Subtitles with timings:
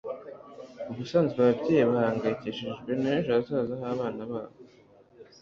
[0.91, 4.55] ubusanzwe ababyeyi bahangayikishijwe n'ejo hazaza h'abana babo